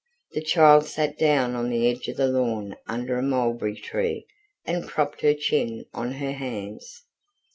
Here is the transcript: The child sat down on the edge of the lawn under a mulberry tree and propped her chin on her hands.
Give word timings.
The 0.31 0.41
child 0.41 0.87
sat 0.87 1.19
down 1.19 1.53
on 1.53 1.69
the 1.69 1.87
edge 1.87 2.07
of 2.07 2.17
the 2.17 2.25
lawn 2.27 2.75
under 2.87 3.19
a 3.19 3.21
mulberry 3.21 3.75
tree 3.75 4.25
and 4.65 4.87
propped 4.87 5.21
her 5.21 5.35
chin 5.35 5.85
on 5.93 6.13
her 6.13 6.31
hands. 6.31 7.03